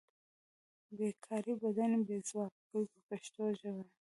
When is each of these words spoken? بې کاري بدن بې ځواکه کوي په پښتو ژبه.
بې 0.95 1.09
کاري 1.25 1.53
بدن 1.63 1.91
بې 2.07 2.17
ځواکه 2.29 2.61
کوي 2.69 2.85
په 2.93 2.99
پښتو 3.09 3.43
ژبه. 3.59 3.83